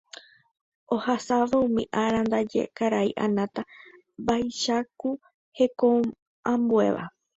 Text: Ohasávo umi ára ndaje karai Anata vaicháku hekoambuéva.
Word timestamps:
Ohasávo 0.95 1.55
umi 1.67 1.83
ára 2.03 2.19
ndaje 2.27 2.61
karai 2.77 3.11
Anata 3.23 3.61
vaicháku 4.25 5.09
hekoambuéva. 5.57 7.03